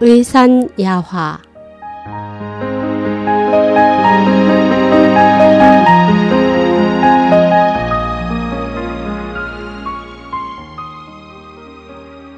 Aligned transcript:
의산야화 0.00 1.40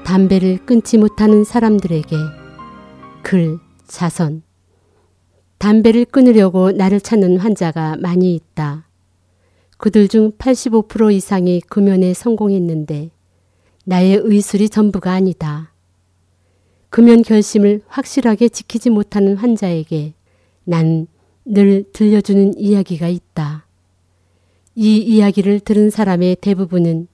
담배를 0.04 0.58
끊지 0.64 0.96
못하는 0.96 1.44
사람들에게 1.44 2.16
글, 3.22 3.58
자선. 3.86 4.42
담배를 5.58 6.06
끊으려고 6.06 6.72
나를 6.72 7.00
찾는 7.00 7.36
환자가 7.36 7.96
많이 8.00 8.34
있다. 8.34 8.88
그들 9.76 10.08
중 10.08 10.32
85% 10.32 11.12
이상이 11.12 11.60
금연에 11.60 12.14
성공했는데 12.14 13.10
나의 13.84 14.20
의술이 14.24 14.70
전부가 14.70 15.12
아니다. 15.12 15.69
금연 16.90 17.22
결심을 17.22 17.82
확실하게 17.88 18.48
지키지 18.48 18.90
못하는 18.90 19.36
환자에게 19.36 20.14
난 20.64 21.06
늘 21.44 21.84
들려주는 21.92 22.58
이야기가 22.58 23.08
있다. 23.08 23.66
이 24.76 24.98
이야기를 24.98 25.60
들은 25.60 25.90
사람의 25.90 26.36
대부분은 26.40 27.08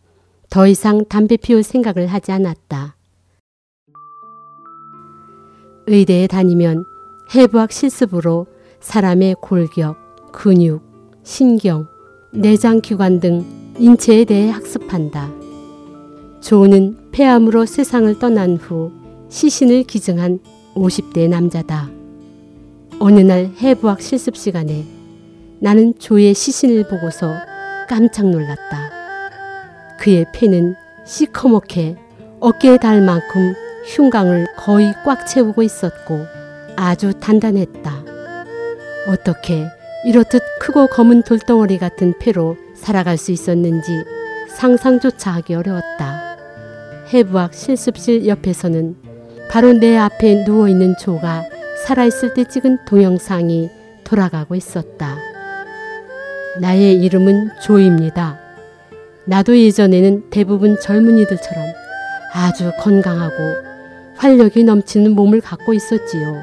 더 0.50 0.66
이상 0.66 1.04
담배 1.06 1.36
피울 1.36 1.62
생각을 1.62 2.06
하지 2.08 2.32
않았다. 2.32 2.96
의대에 5.86 6.26
다니면 6.26 6.84
해부학 7.34 7.72
실습으로 7.72 8.46
사람의 8.80 9.36
골격, 9.40 9.96
근육, 10.32 10.82
신경, 11.22 11.86
내장기관 12.32 13.20
등 13.20 13.44
인체에 13.78 14.24
대해 14.24 14.50
학습한다. 14.50 15.32
조는 16.40 17.10
폐암으로 17.12 17.64
세상을 17.64 18.18
떠난 18.18 18.56
후 18.56 18.92
시신을 19.28 19.84
기증한 19.84 20.38
50대 20.74 21.28
남자다. 21.28 21.90
어느 23.00 23.20
날 23.20 23.50
해부학 23.60 24.00
실습 24.00 24.36
시간에 24.36 24.84
나는 25.58 25.94
조의 25.98 26.34
시신을 26.34 26.88
보고서 26.88 27.34
깜짝 27.88 28.28
놀랐다. 28.28 28.90
그의 29.98 30.26
폐는 30.32 30.74
시커멓게 31.04 31.96
어깨에 32.40 32.76
닿을 32.78 33.02
만큼 33.02 33.54
흉강을 33.86 34.46
거의 34.56 34.92
꽉 35.04 35.26
채우고 35.26 35.62
있었고 35.62 36.20
아주 36.76 37.12
단단했다. 37.18 38.04
어떻게 39.08 39.66
이렇듯 40.04 40.42
크고 40.60 40.88
검은 40.88 41.22
돌덩어리 41.22 41.78
같은 41.78 42.14
폐로 42.18 42.56
살아갈 42.74 43.16
수 43.16 43.32
있었는지 43.32 44.04
상상조차 44.48 45.32
하기 45.32 45.54
어려웠다. 45.54 46.36
해부학 47.12 47.54
실습실 47.54 48.26
옆에서는 48.26 49.05
바로 49.48 49.72
내 49.72 49.96
앞에 49.96 50.44
누워 50.44 50.68
있는 50.68 50.96
조가 50.98 51.44
살아있을 51.86 52.34
때 52.34 52.44
찍은 52.44 52.84
동영상이 52.84 53.70
돌아가고 54.04 54.54
있었다. 54.54 55.16
나의 56.60 57.02
이름은 57.02 57.50
조입니다. 57.62 58.38
나도 59.24 59.56
예전에는 59.58 60.30
대부분 60.30 60.78
젊은이들처럼 60.80 61.64
아주 62.32 62.72
건강하고 62.80 63.34
활력이 64.16 64.64
넘치는 64.64 65.12
몸을 65.12 65.40
갖고 65.40 65.74
있었지요. 65.74 66.36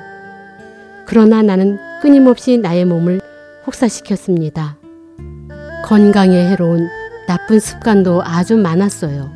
그러나 1.05 1.41
나는 1.41 1.77
끊임없이 2.01 2.57
나의 2.57 2.85
몸을 2.85 3.21
혹사시켰습니다. 3.65 4.77
건강에 5.85 6.49
해로운 6.49 6.87
나쁜 7.27 7.59
습관도 7.59 8.23
아주 8.23 8.57
많았어요. 8.57 9.31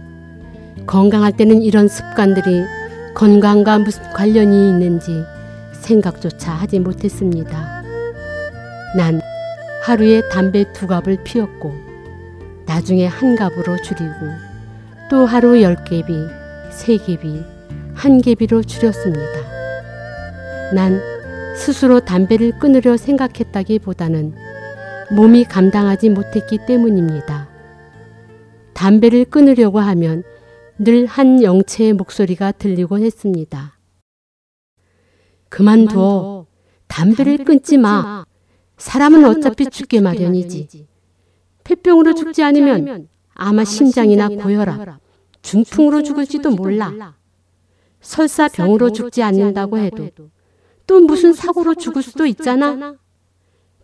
건강할 0.86 1.34
때는 1.34 1.62
이런 1.62 1.88
습관들이 1.88 2.64
건강과 3.18 3.80
무슨 3.80 4.04
관련이 4.14 4.70
있는지 4.70 5.26
생각조차 5.72 6.52
하지 6.52 6.80
못했습니다. 6.80 7.82
난 8.96 9.20
하루에 9.82 10.22
담배 10.30 10.72
두 10.72 10.86
갑을 10.86 11.24
피웠고 11.24 11.74
나중에 12.68 13.08
한 13.08 13.36
갑으로 13.36 13.76
줄이고 13.82 14.14
또 15.10 15.26
하루 15.26 15.60
열 15.64 15.84
개비, 15.84 16.14
세 16.70 16.98
개비, 16.98 17.44
한 17.96 18.22
개비로 18.22 18.62
줄였습니다. 18.62 19.42
난 20.76 21.02
스스로 21.56 22.00
담배를 22.00 22.60
끊으려 22.60 22.98
생각했다기보다는 22.98 24.36
몸이 25.10 25.46
감당하지 25.46 26.12
못했기 26.12 26.68
때문입니다. 26.68 27.48
담배를 28.76 29.26
끊으려고 29.26 29.80
하면 29.80 30.22
늘 30.80 31.06
한 31.08 31.42
영체의 31.42 31.94
목소리가 31.94 32.52
들리곤 32.52 33.04
했습니다. 33.04 33.78
그만둬. 35.50 36.46
담배를 36.88 37.44
끊지 37.44 37.78
마. 37.78 38.26
사람은 38.78 39.26
어차피 39.26 39.70
죽게 39.70 40.02
마련이지. 40.02 40.88
폐병으로 41.64 42.14
죽지 42.14 42.44
않으면 42.44 43.08
아마 43.34 43.64
심장이나 43.64 44.30
고혈압, 44.30 45.00
중풍으로 45.42 46.04
죽을지도 46.04 46.52
몰라. 46.52 47.16
설사 48.02 48.48
병으로 48.48 48.92
죽지 48.92 49.24
않는다고 49.24 49.78
해도 49.80 50.10
또 50.86 51.02
무슨 51.02 51.34
사고로 51.34 51.76
죽을 51.76 52.02
수도 52.04 52.26
있잖아. 52.26 52.96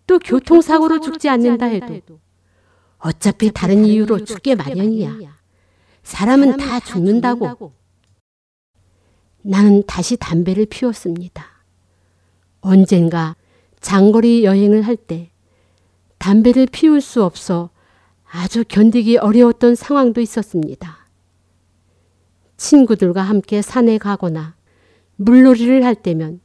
또 0.05 0.19
교통사고로 0.19 0.99
죽지 0.99 1.27
않는다 1.29 1.65
해도 1.65 2.19
어차피 2.99 3.51
다른 3.51 3.83
이유로 3.85 4.23
죽게 4.23 4.55
마련이야. 4.55 5.17
사람은 6.03 6.57
다 6.57 6.79
죽는다고. 6.79 7.73
나는 9.41 9.83
다시 9.85 10.15
담배를 10.17 10.65
피웠습니다. 10.65 11.45
언젠가 12.61 13.35
장거리 13.81 14.45
여행을 14.45 14.83
할 14.83 14.95
때 14.95 15.31
담배를 16.17 16.67
피울 16.71 17.01
수 17.01 17.23
없어 17.23 17.69
아주 18.25 18.63
견디기 18.67 19.17
어려웠던 19.17 19.75
상황도 19.75 20.21
있었습니다. 20.21 20.99
친구들과 22.55 23.21
함께 23.21 23.61
산에 23.61 23.97
가거나 23.97 24.55
물놀이를 25.17 25.83
할 25.83 25.95
때면 25.95 26.39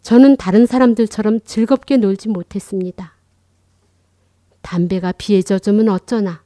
저는 0.00 0.36
다른 0.36 0.64
사람들처럼 0.66 1.40
즐겁게 1.44 1.98
놀지 1.98 2.28
못했습니다. 2.30 3.14
담배가 4.62 5.12
비에 5.12 5.42
젖으면 5.42 5.90
어쩌나, 5.90 6.42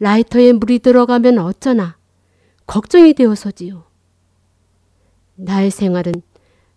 라이터에 0.00 0.52
물이 0.52 0.78
들어가면 0.80 1.38
어쩌나, 1.38 1.96
걱정이 2.66 3.14
되어서지요. 3.14 3.84
나의 5.36 5.70
생활은 5.70 6.12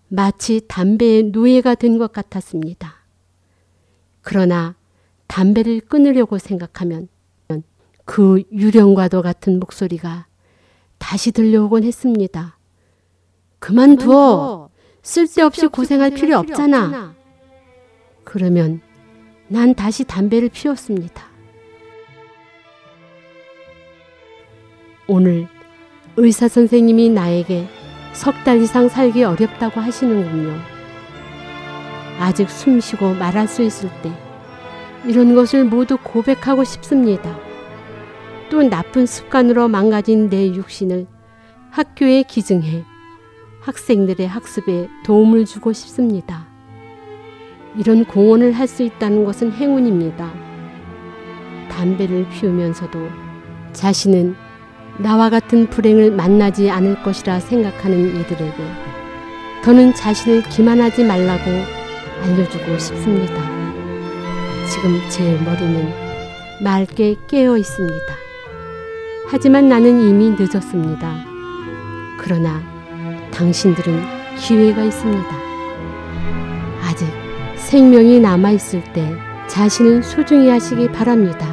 마치 0.08 0.62
담배의 0.68 1.24
노예가 1.26 1.76
된 1.76 1.98
것 1.98 2.12
같았습니다. 2.12 2.96
그러나 4.22 4.76
담배를 5.28 5.81
끊으려고 5.81 6.38
생각하면 6.38 7.08
그 8.06 8.44
유령과도 8.52 9.22
같은 9.22 9.60
목소리가 9.60 10.28
다시 10.98 11.31
들려오곤 11.31 11.84
했습니다. 11.84 12.58
그만두어! 13.60 14.70
쓸데없이 15.04 15.68
고생할 15.68 16.12
필요 16.12 16.38
없잖아. 16.38 17.16
그러면 18.24 18.81
난 19.48 19.74
다시 19.74 20.04
담배를 20.04 20.50
피웠습니다. 20.50 21.31
오늘 25.12 25.46
의사 26.16 26.48
선생님이 26.48 27.10
나에게 27.10 27.68
석 28.14 28.34
달 28.46 28.62
이상 28.62 28.88
살기 28.88 29.26
어렵다고 29.26 29.82
하시는군요. 29.82 30.58
아직 32.18 32.50
숨 32.50 32.80
쉬고 32.80 33.16
말할 33.16 33.46
수 33.50 33.62
있을 33.62 33.90
때 34.02 34.10
이런 35.06 35.36
것을 35.36 35.66
모두 35.66 35.98
고백하고 36.02 36.63
싶습니다. 36.63 37.38
또 38.50 38.63
나쁜 38.63 39.06
습관으로 39.06 39.68
망가진 39.68 40.30
내 40.30 40.48
육신을 40.48 41.08
학교에 41.72 42.24
기증해 42.24 42.86
학생들의 43.60 44.25
학습에 44.25 44.88
도움을 45.04 45.44
주고 45.44 45.74
싶습니다. 45.74 46.48
이런 47.78 48.06
공헌을 48.06 48.54
할 48.54 48.66
수 48.66 48.84
있다는 48.84 49.25
것은 49.25 49.52
행운입니다. 49.52 50.31
담배를 51.69 52.30
피우면서도 52.30 53.10
자신은 53.74 54.50
나와 55.01 55.31
같은 55.31 55.68
불행을 55.68 56.12
만나지 56.12 56.69
않을 56.69 57.01
것이라 57.01 57.39
생각하는 57.39 58.19
이들에게 58.19 58.53
더는 59.63 59.95
자신을 59.95 60.44
기만하지 60.44 61.03
말라고 61.03 61.44
알려주고 62.24 62.77
싶습니다. 62.77 63.33
지금 64.69 65.00
제 65.09 65.24
머리는 65.44 65.92
맑게 66.63 67.15
깨어 67.27 67.57
있습니다. 67.57 68.13
하지만 69.27 69.69
나는 69.69 70.01
이미 70.01 70.36
늦었습니다. 70.38 71.25
그러나 72.19 72.62
당신들은 73.31 74.01
기회가 74.38 74.83
있습니다. 74.83 75.30
아직 76.83 77.07
생명이 77.56 78.19
남아있을 78.19 78.83
때 78.94 79.15
자신을 79.47 80.04
소중히 80.04 80.50
하시기 80.50 80.92
바랍니다. 80.92 81.50